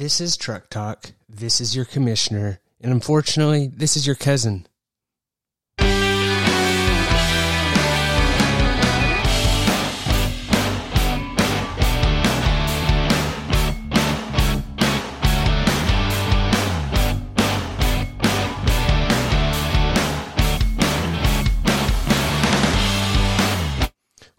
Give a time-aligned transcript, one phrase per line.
[0.00, 1.12] This is Truck Talk.
[1.28, 2.60] This is your commissioner.
[2.80, 4.66] And unfortunately, this is your cousin.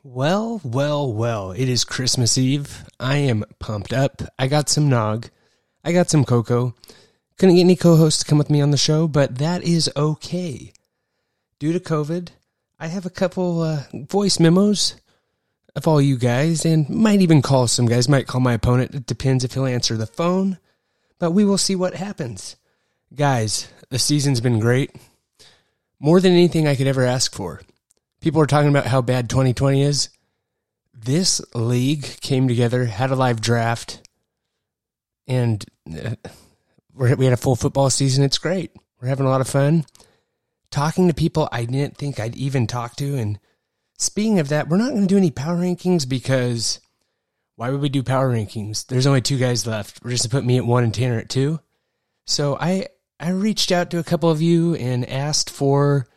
[0.04, 2.84] Well, well, well, it is Christmas Eve.
[3.00, 4.24] I am pumped up.
[4.40, 5.30] I got some nog.
[5.84, 6.76] I got some cocoa.
[7.38, 9.92] Couldn't get any co hosts to come with me on the show, but that is
[9.96, 10.74] okay.
[11.60, 12.30] Due to COVID,
[12.80, 14.96] I have a couple uh, voice memos
[15.76, 18.10] of all you guys and might even call some guys.
[18.10, 18.94] Might call my opponent.
[18.94, 20.58] It depends if he'll answer the phone,
[21.20, 22.56] but we will see what happens.
[23.14, 24.96] Guys, the season's been great.
[26.00, 27.62] More than anything I could ever ask for.
[28.22, 30.10] People are talking about how bad 2020 is.
[30.94, 34.08] This league came together, had a live draft,
[35.32, 35.66] and
[35.98, 36.16] uh,
[36.94, 38.24] we had a full football season.
[38.24, 38.72] It's great.
[39.00, 39.86] We're having a lot of fun.
[40.72, 43.16] Talking to people I didn't think I'd even talk to.
[43.16, 43.40] And
[43.98, 46.82] speaking of that, we're not going to do any power rankings because
[47.56, 48.86] why would we do power rankings?
[48.86, 50.04] There's only two guys left.
[50.04, 51.62] We're just going to put me at one and Tanner at two.
[52.26, 52.88] So I
[53.18, 56.08] I reached out to a couple of you and asked for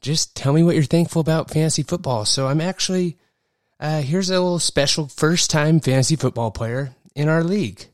[0.00, 2.24] just tell me what you're thankful about fantasy football.
[2.24, 3.18] So I'm actually,
[3.80, 7.88] uh, here's a little special first time fantasy football player in our league.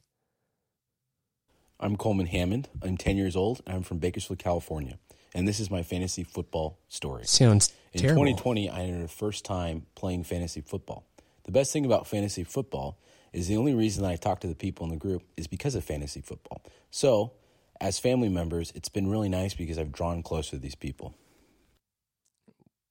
[1.80, 2.68] I'm Coleman Hammond.
[2.82, 3.62] I'm 10 years old.
[3.66, 4.98] I'm from Bakersfield, California.
[5.34, 7.24] And this is my fantasy football story.
[7.24, 8.22] Sounds In terrible.
[8.24, 11.06] 2020, I entered the first time playing fantasy football.
[11.44, 12.98] The best thing about fantasy football
[13.32, 15.82] is the only reason I talk to the people in the group is because of
[15.82, 16.62] fantasy football.
[16.90, 17.32] So,
[17.80, 21.14] as family members, it's been really nice because I've drawn closer to these people.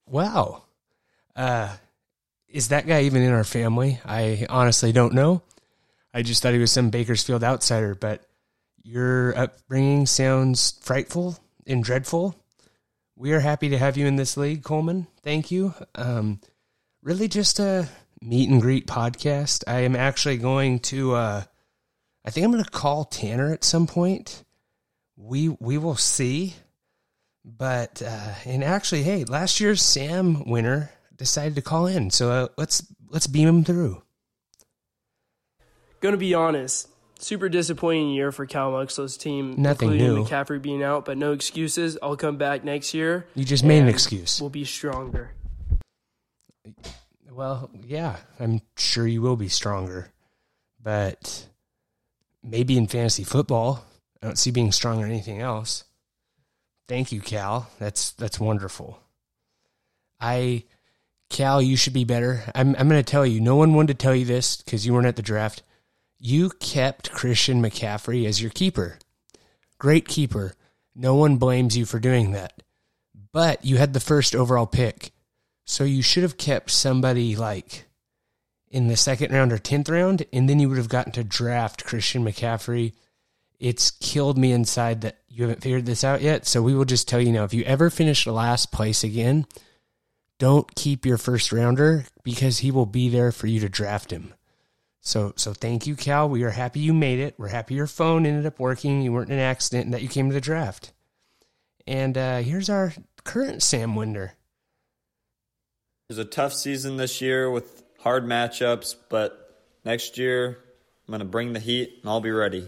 [0.08, 0.64] Wow.
[1.36, 1.76] Uh,
[2.48, 4.00] is that guy even in our family?
[4.04, 5.44] I honestly don't know.
[6.12, 8.26] I just thought he was some Bakersfield outsider, but
[8.84, 12.36] your upbringing sounds frightful and dreadful.
[13.16, 15.08] We are happy to have you in this league, Coleman.
[15.24, 15.74] Thank you.
[15.96, 16.40] Um,
[17.02, 17.90] really just a
[18.22, 19.64] meet and greet podcast.
[19.68, 21.44] I am actually going to, uh,
[22.26, 24.44] I think I'm going to call Tanner at some point.
[25.18, 26.56] We, we will see.
[27.46, 32.48] But uh, and actually, hey, last year's Sam winner decided to call in, so uh,
[32.58, 34.04] let's let's beam him through.
[36.02, 36.90] Gonna be honest,
[37.22, 40.24] super disappointing year for Cal Muxlow's team, Nothing including new.
[40.26, 41.98] McCaffrey being out, but no excuses.
[42.02, 43.26] I'll come back next year.
[43.36, 44.40] You just made an excuse.
[44.40, 45.32] We'll be stronger.
[47.32, 50.10] Well, yeah, I'm sure you will be stronger,
[50.82, 51.48] but
[52.44, 53.86] maybe in fantasy football,
[54.22, 55.86] I don't see being strong or anything else.
[56.88, 57.70] Thank you, Cal.
[57.80, 59.00] That's that's wonderful.
[60.20, 60.64] I,
[61.30, 62.44] Cal, you should be better.
[62.54, 63.40] I'm I'm going to tell you.
[63.40, 65.64] No one wanted to tell you this because you weren't at the draft.
[66.20, 69.00] You kept Christian McCaffrey as your keeper.
[69.78, 70.54] Great keeper.
[70.94, 72.62] No one blames you for doing that.
[73.32, 75.12] But you had the first overall pick.
[75.66, 77.86] So you should have kept somebody like
[78.70, 81.86] in the second round or 10th round, and then you would have gotten to draft
[81.86, 82.94] Christian McCaffrey.
[83.58, 86.46] It's killed me inside that you haven't figured this out yet.
[86.46, 89.46] So we will just tell you now if you ever finish last place again,
[90.38, 94.34] don't keep your first rounder because he will be there for you to draft him.
[95.02, 96.30] So so thank you, Cal.
[96.30, 97.36] We are happy you made it.
[97.38, 99.02] We're happy your phone ended up working.
[99.02, 100.92] You weren't in an accident and that you came to the draft.
[101.88, 102.94] And uh, here's our
[103.24, 104.34] current Sam Winder.
[106.10, 110.60] It was a tough season this year with hard matchups, but next year
[111.08, 112.68] I'm going to bring the heat and I'll be ready.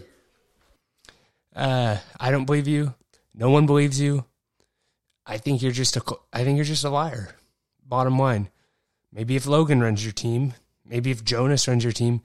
[1.54, 2.94] Uh, I don't believe you.
[3.34, 4.24] No one believes you.
[5.26, 6.02] I think you're just a.
[6.32, 7.36] I think you're just a liar.
[7.86, 8.48] Bottom line,
[9.12, 10.54] maybe if Logan runs your team,
[10.92, 12.20] maybe if Jonas runs your team,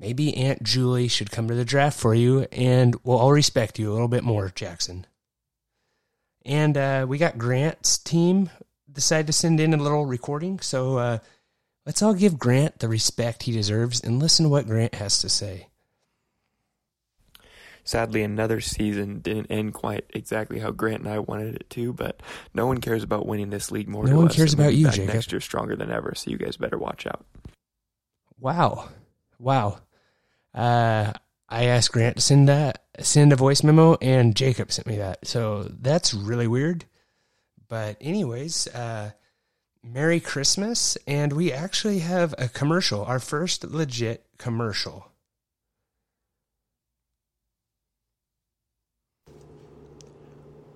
[0.00, 3.90] maybe Aunt Julie should come to the draft for you, and we'll all respect you
[3.90, 5.06] a little bit more, Jackson.
[6.44, 8.50] And uh, we got Grant's team
[8.90, 11.18] decided to send in a little recording, so uh,
[11.86, 15.28] let's all give Grant the respect he deserves and listen to what Grant has to
[15.28, 15.68] say.
[17.84, 22.20] Sadly, another season didn't end quite exactly how Grant and I wanted it to, but
[22.52, 24.02] no one cares about winning this league more.
[24.02, 24.16] Than us.
[24.16, 25.14] No one cares about you, Jacob.
[25.14, 26.14] Next year, stronger than ever.
[26.16, 27.24] So you guys better watch out.
[28.40, 28.88] Wow.
[29.38, 29.78] Wow.
[30.54, 31.12] Uh,
[31.48, 35.26] I asked Grant to send that, send a voice memo, and Jacob sent me that.
[35.26, 36.84] So that's really weird.
[37.68, 39.12] But anyways, uh,
[39.82, 45.10] Merry Christmas, and we actually have a commercial, our first legit commercial.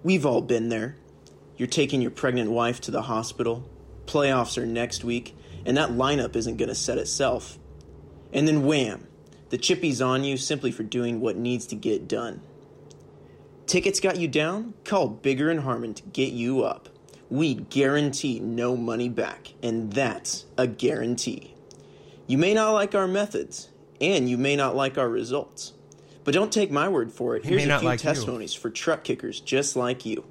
[0.03, 0.97] We've all been there.
[1.57, 3.69] You're taking your pregnant wife to the hospital,
[4.07, 7.59] playoffs are next week, and that lineup isn't going to set itself.
[8.33, 9.07] And then wham,
[9.51, 12.41] The chippy's on you simply for doing what needs to get done.
[13.67, 14.75] Tickets got you down?
[14.85, 16.89] Call Bigger and Harmon to get you up.
[17.31, 21.55] We guarantee no money back, and that's a guarantee.
[22.27, 23.69] You may not like our methods,
[24.01, 25.73] and you may not like our results.
[26.25, 27.45] But don't take my word for it.
[27.45, 28.05] He Here's a few like you.
[28.05, 30.25] testimonies for truck kickers just like you.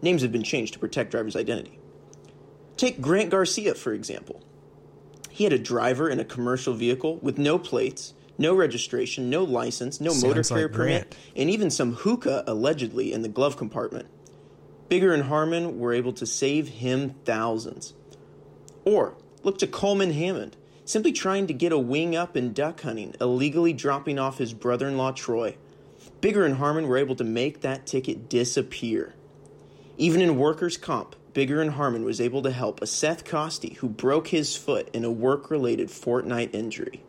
[0.00, 1.78] Names have been changed to protect driver's identity.
[2.82, 4.42] Take Grant Garcia, for example.
[5.30, 10.00] He had a driver in a commercial vehicle with no plates, no registration, no license,
[10.00, 14.08] no Sounds motor carrier like permit, and even some hookah allegedly in the glove compartment.
[14.88, 17.94] Bigger and Harmon were able to save him thousands.
[18.84, 19.14] Or
[19.44, 23.72] look to Coleman Hammond, simply trying to get a wing up in duck hunting, illegally
[23.72, 25.56] dropping off his brother in law Troy.
[26.20, 29.14] Bigger and Harmon were able to make that ticket disappear.
[29.98, 33.88] Even in workers' comp, Bigger and Harmon was able to help a Seth Costi who
[33.88, 37.02] broke his foot in a work related Fortnite injury.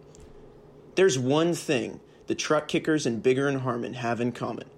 [0.95, 4.69] There's one thing the truck kickers and Bigger and Harmon have in common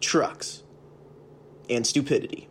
[0.00, 0.62] trucks
[1.68, 2.48] and stupidity.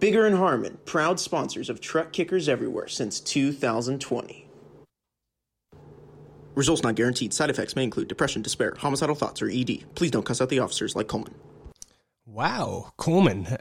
[0.00, 4.46] Bigger and Harmon, proud sponsors of Truck Kickers Everywhere since 2020.
[6.54, 7.32] Results not guaranteed.
[7.32, 9.84] Side effects may include depression, despair, homicidal thoughts, or ED.
[9.94, 11.34] Please don't cuss out the officers like Coleman.
[12.26, 13.56] Wow, Coleman,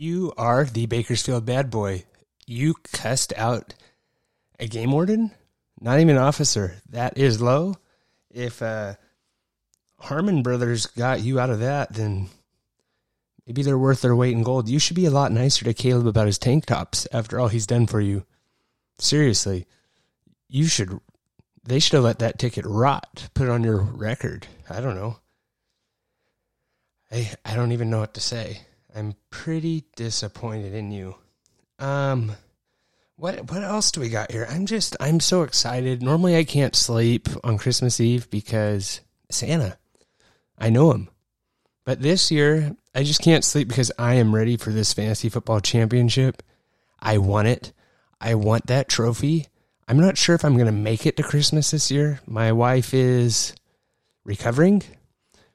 [0.00, 2.04] you are the Bakersfield bad boy.
[2.46, 3.74] You cussed out
[4.58, 5.30] a game warden,
[5.78, 6.76] not even an officer.
[6.88, 7.76] That is low.
[8.30, 8.94] If uh,
[9.98, 12.30] Harmon Brothers got you out of that, then
[13.46, 14.70] maybe they're worth their weight in gold.
[14.70, 17.66] You should be a lot nicer to Caleb about his tank tops after all he's
[17.66, 18.24] done for you.
[18.98, 19.66] Seriously,
[20.48, 20.98] you should.
[21.62, 23.28] They should have let that ticket rot.
[23.34, 24.46] Put it on your record.
[24.70, 25.18] I don't know.
[27.12, 28.62] I I don't even know what to say.
[28.94, 31.16] I'm pretty disappointed in you.
[31.78, 32.32] Um
[33.16, 34.46] what what else do we got here?
[34.48, 36.02] I'm just I'm so excited.
[36.02, 39.00] Normally I can't sleep on Christmas Eve because
[39.30, 39.78] Santa.
[40.58, 41.08] I know him.
[41.84, 45.60] But this year I just can't sleep because I am ready for this fantasy football
[45.60, 46.42] championship.
[46.98, 47.72] I want it.
[48.20, 49.46] I want that trophy.
[49.88, 52.20] I'm not sure if I'm going to make it to Christmas this year.
[52.26, 53.54] My wife is
[54.24, 54.82] recovering.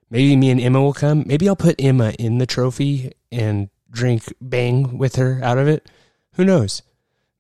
[0.10, 1.24] Maybe me and Emma will come.
[1.26, 5.90] Maybe I'll put Emma in the trophy and drink bang with her out of it.
[6.34, 6.82] Who knows?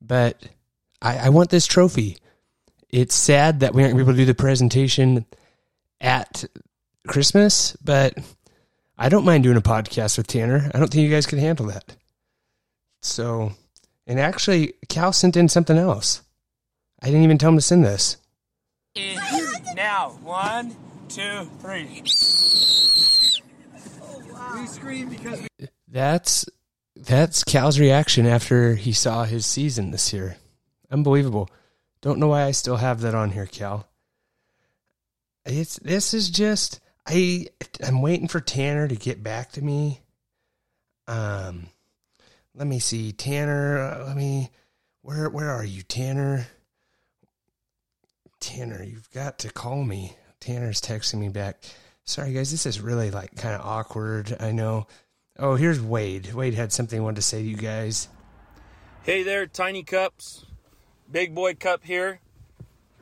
[0.01, 0.49] But
[1.01, 2.17] I, I want this trophy.
[2.89, 5.25] It's sad that we aren't able to do the presentation
[5.99, 6.45] at
[7.07, 8.17] Christmas, but
[8.97, 10.71] I don't mind doing a podcast with Tanner.
[10.73, 11.95] I don't think you guys could handle that.
[13.01, 13.51] So,
[14.07, 16.21] and actually, Cal sent in something else.
[17.01, 18.17] I didn't even tell him to send this.
[19.75, 20.75] Now, one,
[21.09, 22.03] two, three.
[24.55, 25.47] We scream because
[25.87, 26.45] That's
[26.95, 30.37] that's Cal's reaction after he saw his season this year.
[30.91, 31.49] Unbelievable.
[32.01, 33.87] Don't know why I still have that on here, Cal.
[35.45, 37.47] It's this is just I
[37.85, 40.01] I'm waiting for Tanner to get back to me.
[41.07, 41.67] Um
[42.53, 44.49] let me see Tanner, uh, let me
[45.01, 46.47] where where are you Tanner?
[48.39, 50.15] Tanner, you've got to call me.
[50.45, 51.63] Tanner's texting me back.
[52.03, 54.37] Sorry guys, this is really like kind of awkward.
[54.39, 54.85] I know.
[55.39, 56.33] Oh, here's Wade.
[56.33, 58.09] Wade had something he wanted to say to you guys.
[59.01, 60.45] Hey there, Tiny Cups.
[61.11, 62.19] Big Boy Cup here.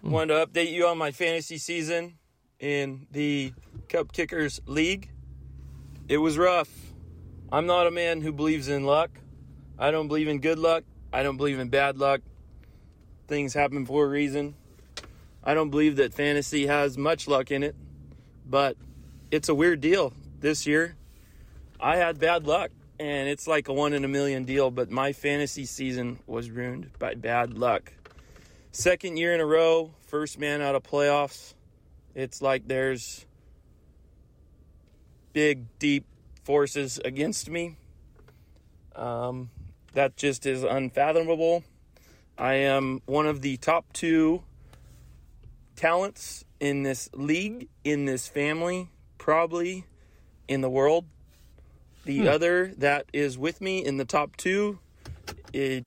[0.02, 0.12] Hmm.
[0.12, 2.14] Wanted to update you on my fantasy season
[2.62, 3.52] in the
[3.90, 5.10] Cup Kickers League.
[6.08, 6.70] It was rough.
[7.52, 9.12] I'm not a man who believes in luck.
[9.78, 10.86] I don't believe in good luck.
[11.12, 12.22] I don't believe in bad luck.
[13.28, 14.56] Things happen for a reason.
[15.44, 17.76] I don't believe that fantasy has much luck in it,
[18.46, 18.78] but
[19.30, 20.96] it's a weird deal this year.
[21.80, 25.12] I had bad luck, and it's like a one in a million deal, but my
[25.12, 27.92] fantasy season was ruined by bad luck.
[28.72, 31.54] Second year in a row, first man out of playoffs.
[32.16, 33.26] It's like there's
[35.34, 36.06] big, deep
[36.44, 37.76] forces against me.
[38.96, 39.50] Um,
[39.94, 41.64] that just is unfathomable.
[42.38, 44.44] I am one of the top two
[45.76, 49.86] talents in this league, in this family, probably
[50.48, 51.06] in the world.
[52.06, 52.28] The hmm.
[52.28, 54.80] other that is with me in the top two
[55.54, 55.84] is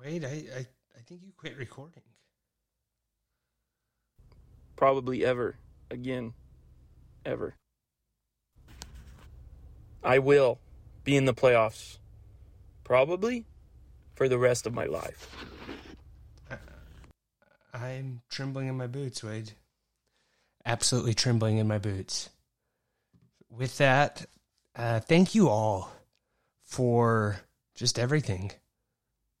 [0.00, 2.02] Wade, I, I, I think you quit recording.
[4.78, 5.56] probably ever
[5.90, 6.32] again.
[7.26, 7.56] Ever.
[10.02, 10.60] I will
[11.04, 11.98] be in the playoffs.
[12.84, 13.44] Probably
[14.18, 15.30] for the rest of my life.
[17.72, 19.52] I'm trembling in my boots, Wade.
[20.66, 22.28] Absolutely trembling in my boots.
[23.48, 24.26] With that,
[24.74, 25.92] uh, thank you all
[26.64, 27.40] for
[27.76, 28.50] just everything.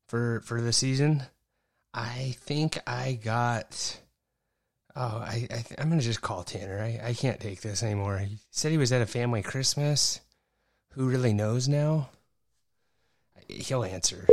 [0.06, 1.24] for for the season.
[1.92, 4.00] I think I got.
[4.94, 6.80] Oh, I, I I'm gonna just call Tanner.
[6.80, 8.18] I I can't take this anymore.
[8.18, 10.20] He said he was at a family Christmas.
[10.92, 12.10] Who really knows now?
[13.48, 14.26] He'll answer.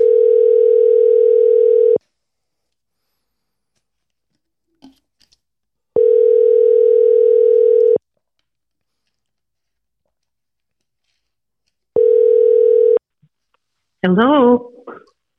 [14.05, 14.71] Hello,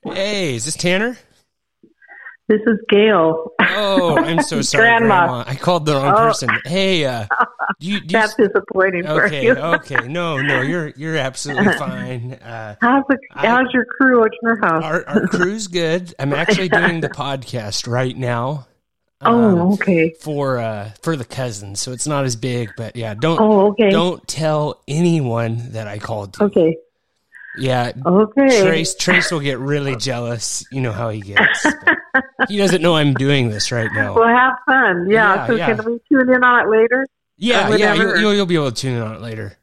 [0.04, 1.16] Hey, is this Tanner?
[2.48, 3.52] this is Gail.
[3.60, 5.26] Oh, I'm so sorry, Grandma.
[5.26, 5.44] Grandma.
[5.46, 6.16] I called the wrong Oh.
[6.28, 6.48] person.
[6.64, 7.26] Hey, uh,
[7.80, 9.52] do you, do you That's disappointing for okay, you.
[9.52, 10.08] okay.
[10.08, 12.32] No, no, you're you're absolutely fine.
[12.34, 14.82] Uh, How's, the, I- how's your crew at your house?
[14.82, 16.12] our our crew's good.
[16.18, 18.66] I'm actually doing the podcast right now.
[19.20, 20.12] um, oh, okay.
[20.20, 23.90] For uh for the cousins, so it's not as big, but yeah, don't Oh, okay.
[23.90, 26.46] don't tell anyone that I called you.
[26.46, 26.76] Okay.
[27.58, 28.62] Yeah, Okay.
[28.62, 30.64] Trace Trace will get really jealous.
[30.70, 31.66] You know how he gets.
[32.48, 34.14] he doesn't know I'm doing this right now.
[34.14, 35.06] Well, have fun.
[35.08, 35.34] Yeah.
[35.34, 35.66] Yeah, so yeah.
[35.74, 37.06] can we tune in on it later?
[37.38, 39.56] Yeah, yeah, you'll, you'll you'll be able to tune in on it later.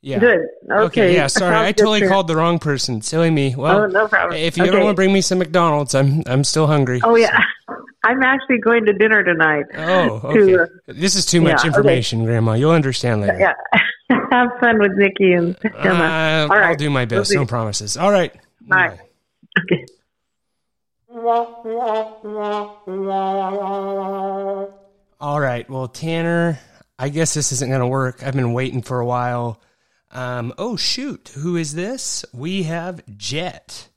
[0.00, 0.20] Yeah.
[0.20, 0.46] Good.
[0.70, 1.14] Okay.
[1.14, 1.26] yeah.
[1.26, 3.02] Sorry, I totally called the wrong person.
[3.02, 3.56] Silly me.
[3.56, 4.38] Well, oh, no problem.
[4.38, 7.00] if you ever want to bring me some McDonald's, I'm I'm still hungry.
[7.02, 7.36] Oh, yeah.
[8.04, 9.64] I'm actually going to dinner tonight.
[9.76, 10.54] Oh, To, okay.
[10.54, 11.68] uh, This is too much yeah, okay.
[11.68, 12.52] information, Grandma.
[12.54, 13.38] You'll understand later.
[13.40, 13.54] yeah.
[14.32, 16.46] have fun with Nikki and Emma.
[16.48, 17.30] Uh, All I'll do my best.
[17.30, 17.96] We'll No promises.
[17.96, 18.34] All right.
[18.62, 18.98] Bye.
[19.58, 19.86] Okay.
[25.20, 25.68] All right.
[25.68, 26.58] Well, Tanner,
[26.98, 28.22] I guess this isn't going to work.
[28.22, 29.60] I've been waiting for a while.
[30.10, 31.32] Um, oh, shoot.
[31.34, 32.24] Who is this?
[32.32, 33.88] We have Jet.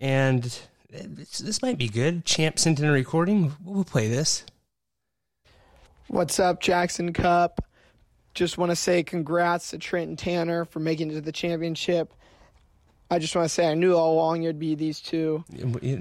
[0.00, 0.42] And
[0.90, 2.24] this, this might be good.
[2.24, 3.52] Champ sent in a recording.
[3.64, 4.44] We'll play this.
[6.08, 7.64] What's up, Jackson Cup?
[8.34, 12.12] Just want to say congrats to Trent and Tanner for making it to the championship.
[13.10, 15.44] I just want to say I knew all along you'd be these two.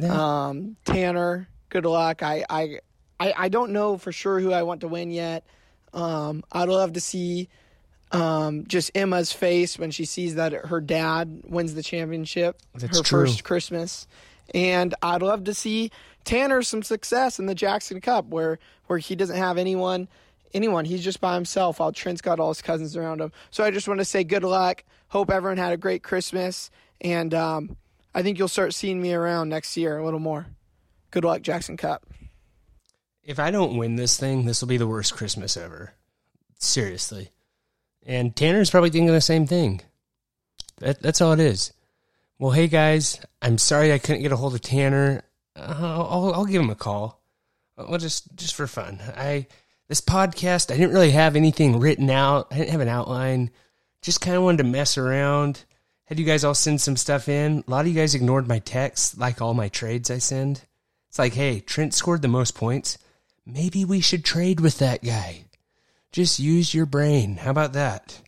[0.10, 2.24] Um, Tanner, good luck.
[2.24, 2.80] I, I,
[3.20, 5.46] I, I don't know for sure who I want to win yet.
[5.94, 7.50] Um, I'd love to see
[8.14, 13.04] um, just Emma's face when she sees that her dad wins the championship, That's her
[13.04, 13.26] true.
[13.26, 14.08] first Christmas.
[14.54, 15.92] And I'd love to see
[16.24, 20.08] Tanner some success in the Jackson Cup where where he doesn't have anyone
[20.54, 20.86] anyone.
[20.86, 23.32] He's just by himself while Trent's got all his cousins around him.
[23.50, 24.84] So I just want to say good luck.
[25.10, 26.70] Hope everyone had a great Christmas.
[27.02, 27.78] And um,
[28.14, 30.48] I think you'll start seeing me around next year a little more.
[31.12, 32.06] Good luck, Jackson Cup.
[33.24, 35.94] if I don't win this thing, this will be the worst Christmas ever.
[36.60, 37.32] Seriously.
[38.06, 39.82] And Tanner's probably thinking the same thing.
[40.80, 41.74] That, that's all it is.
[42.40, 45.24] Well, hey guys, I'm sorry I couldn't get a hold of Tanner.
[45.56, 45.76] Uh,
[46.10, 47.22] I'll, I'll give him a call.
[47.78, 49.00] Well, just just for fun.
[49.16, 49.48] I
[49.92, 52.48] this podcast, I didn't really have anything written out.
[52.50, 53.50] I didn't have an outline.
[54.02, 55.66] Just kind of wanted to mess around.
[56.06, 57.62] Had you guys all send some stuff in.
[57.68, 60.62] A lot of you guys ignored my texts, like all my trades I send.
[61.10, 63.00] It's like, hey, Trent scored the most points.
[63.46, 65.44] Maybe we should trade with that guy.
[66.14, 67.36] Just use your brain.
[67.36, 68.22] How about that?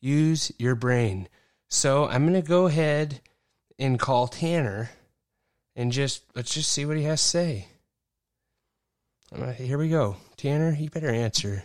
[0.00, 1.28] Use your brain.
[1.68, 3.20] So I'm going to go ahead
[3.78, 4.90] and call Tanner
[5.76, 7.68] and just let's just see what he has to say.
[9.32, 10.16] Gonna- Here we go.
[10.36, 11.64] Tanner, you better answer.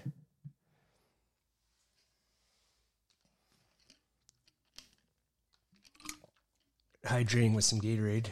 [7.06, 8.28] Hydrating with some Gatorade.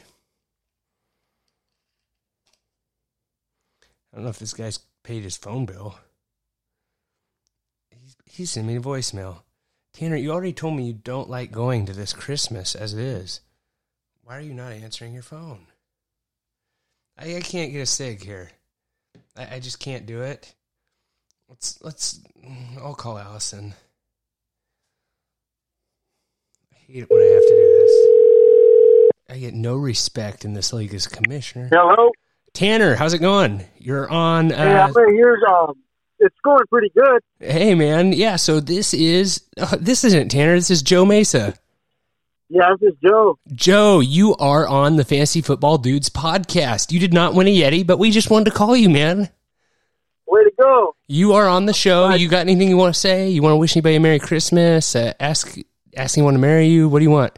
[4.11, 5.95] I don't know if this guy's paid his phone bill.
[7.89, 9.41] He's, he sent me a voicemail.
[9.93, 13.41] Tanner, you already told me you don't like going to this Christmas as it is.
[14.23, 15.67] Why are you not answering your phone?
[17.17, 18.51] I, I can't get a sig here.
[19.35, 20.53] I, I just can't do it.
[21.49, 22.19] Let's let's.
[22.81, 23.73] I'll call Allison.
[26.73, 29.11] I hate it when I have to do this.
[29.29, 31.69] I get no respect in this league as commissioner.
[31.71, 32.11] Hello.
[32.53, 33.65] Tanner, how's it going?
[33.77, 34.49] You're on.
[34.49, 35.37] Hey, Uh, right here.
[35.47, 35.73] Um,
[36.19, 37.21] it's going pretty good.
[37.39, 38.13] hey, man.
[38.13, 38.35] Yeah.
[38.37, 40.55] So this is uh, this isn't Tanner.
[40.55, 41.53] This is Joe Mesa.
[42.49, 43.37] Yeah, this is Joe.
[43.53, 46.93] Joe, you are on the Fantasy Football Dudes podcast.
[46.93, 49.29] You did not win a Yeti, but we just wanted to call you, man.
[50.27, 50.95] Way to go.
[51.07, 52.09] You are on the show.
[52.13, 53.29] You got anything you want to say?
[53.29, 54.95] You want to wish anybody a Merry Christmas?
[54.95, 55.57] Uh, ask
[55.97, 56.87] ask anyone to marry you?
[56.87, 57.37] What do you want?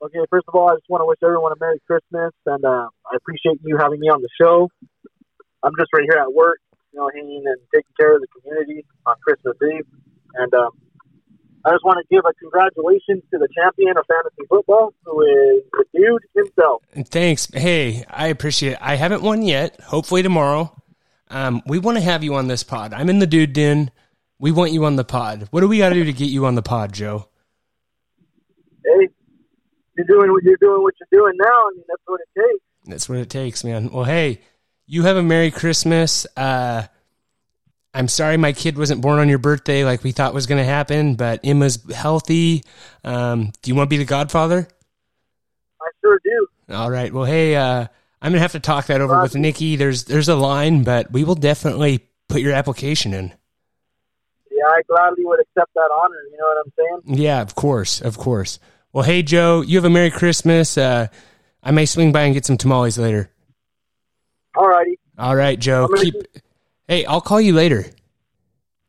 [0.00, 2.88] Okay, first of all, I just want to wish everyone a Merry Christmas, and uh,
[3.10, 4.68] I appreciate you having me on the show.
[5.64, 6.60] I'm just right here at work,
[6.92, 9.86] you know, hanging and taking care of the community on Christmas Eve,
[10.34, 10.70] and um,
[11.66, 15.64] I just want to give a congratulations to the champion of fantasy football, who is
[15.72, 16.80] the dude himself.
[17.08, 17.48] Thanks.
[17.52, 18.78] Hey, I appreciate it.
[18.80, 19.80] I haven't won yet.
[19.80, 20.80] Hopefully tomorrow.
[21.28, 22.92] Um, we want to have you on this pod.
[22.92, 23.90] I'm in the dude den.
[24.38, 25.48] We want you on the pod.
[25.50, 27.28] What do we got to do to get you on the pod, Joe?
[28.84, 29.08] Hey,
[29.96, 31.48] you're doing what you're doing what you're doing now.
[31.48, 32.64] I mean, that's what it takes.
[32.84, 33.90] That's what it takes, man.
[33.90, 34.40] Well, hey,
[34.86, 36.28] you have a Merry Christmas.
[36.36, 36.86] Uh,
[37.96, 40.68] I'm sorry my kid wasn't born on your birthday like we thought was going to
[40.68, 42.62] happen, but Emma's healthy.
[43.02, 44.68] Um, do you want to be the godfather?
[45.80, 46.46] I sure do.
[46.68, 47.10] All right.
[47.10, 47.86] Well, hey, uh,
[48.20, 49.76] I'm gonna have to talk that over with Nikki.
[49.76, 53.32] There's there's a line, but we will definitely put your application in.
[54.50, 56.16] Yeah, I gladly would accept that honor.
[56.30, 56.72] You know what I'm
[57.06, 57.18] saying?
[57.18, 58.58] Yeah, of course, of course.
[58.92, 60.76] Well, hey Joe, you have a Merry Christmas.
[60.76, 61.06] Uh,
[61.62, 63.30] I may swing by and get some tamales later.
[64.56, 64.98] All righty.
[65.18, 65.84] All right, Joe.
[65.84, 66.14] I'm Keep.
[66.88, 67.84] Hey, I'll call you later.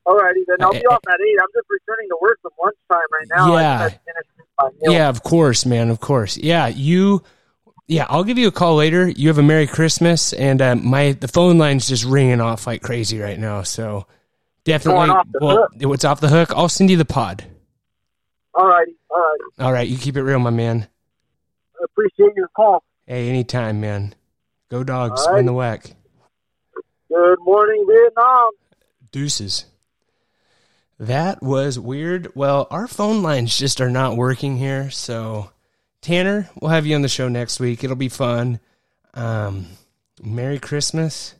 [0.05, 0.41] All righty.
[0.47, 1.37] Then I'll be off at eight.
[1.41, 3.57] I'm just returning to work from lunchtime right now.
[3.57, 3.77] Yeah.
[3.89, 4.93] just had to finish my meal.
[4.93, 5.89] Yeah, of course, man.
[5.89, 6.37] Of course.
[6.37, 7.23] Yeah, you.
[7.87, 9.07] Yeah, I'll give you a call later.
[9.07, 12.81] You have a Merry Christmas, and uh, my the phone line's just ringing off like
[12.81, 13.63] crazy right now.
[13.63, 14.07] So
[14.65, 15.71] definitely, off well, hook.
[15.89, 16.51] what's off the hook?
[16.55, 17.45] I'll send you the pod.
[18.53, 18.93] All righty.
[19.09, 19.43] All righty.
[19.59, 20.87] All right, you keep it real, my man.
[21.79, 22.83] I appreciate your call.
[23.05, 24.15] Hey, anytime, man.
[24.69, 25.35] Go dogs, All right.
[25.37, 25.91] win the whack.
[27.09, 28.49] Good morning, Vietnam.
[29.11, 29.65] Deuces.
[30.99, 32.35] That was weird.
[32.35, 34.89] Well, our phone lines just are not working here.
[34.89, 35.51] So,
[36.01, 37.83] Tanner, we'll have you on the show next week.
[37.83, 38.59] It'll be fun.
[39.13, 39.67] Um,
[40.21, 41.35] Merry Christmas.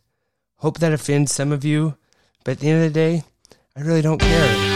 [0.57, 1.97] Hope that offends some of you.
[2.43, 3.23] But at the end of the day,
[3.75, 4.66] I really don't care.